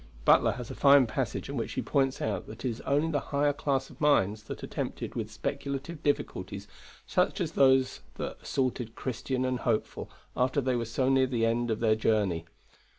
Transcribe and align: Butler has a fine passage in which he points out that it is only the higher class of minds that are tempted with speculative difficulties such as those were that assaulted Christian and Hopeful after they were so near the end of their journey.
Butler 0.25 0.53
has 0.53 0.71
a 0.71 0.75
fine 0.75 1.05
passage 1.05 1.47
in 1.47 1.57
which 1.57 1.73
he 1.73 1.83
points 1.83 2.23
out 2.23 2.47
that 2.47 2.65
it 2.65 2.69
is 2.71 2.81
only 2.87 3.11
the 3.11 3.19
higher 3.29 3.53
class 3.53 3.91
of 3.91 4.01
minds 4.01 4.41
that 4.45 4.63
are 4.63 4.65
tempted 4.65 5.13
with 5.13 5.29
speculative 5.31 6.01
difficulties 6.01 6.67
such 7.05 7.39
as 7.39 7.51
those 7.51 7.99
were 8.17 8.29
that 8.29 8.41
assaulted 8.41 8.95
Christian 8.95 9.45
and 9.45 9.59
Hopeful 9.59 10.09
after 10.35 10.59
they 10.59 10.75
were 10.75 10.85
so 10.85 11.07
near 11.07 11.27
the 11.27 11.45
end 11.45 11.69
of 11.69 11.81
their 11.81 11.93
journey. 11.93 12.45